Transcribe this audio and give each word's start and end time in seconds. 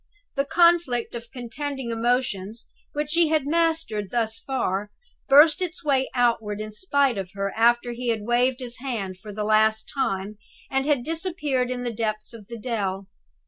The 0.35 0.45
conflict 0.45 1.13
of 1.13 1.31
contending 1.31 1.91
emotions, 1.91 2.67
which 2.93 3.11
she 3.11 3.27
had 3.27 3.45
mastered 3.45 4.09
thus 4.09 4.39
far, 4.39 4.89
burst 5.29 5.61
its 5.61 5.83
way 5.83 6.09
outward 6.15 6.59
in 6.59 6.71
spite 6.71 7.19
of 7.19 7.29
her 7.35 7.53
after 7.55 7.91
he 7.91 8.07
had 8.07 8.23
waved 8.25 8.61
his 8.61 8.79
hand 8.79 9.19
for 9.19 9.31
the 9.31 9.43
last 9.43 9.91
time, 9.93 10.39
and 10.71 10.87
had 10.87 11.03
disappeared 11.03 11.69
in 11.69 11.83
the 11.83 11.93
depths 11.93 12.33
of 12.33 12.47
the 12.47 12.57
dell. 12.57 13.05